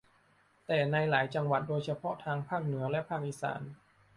[0.65, 3.61] แต่ในหลายจังหวัดโดยเฉพาะทางภาคเหนือและภาคอีสาน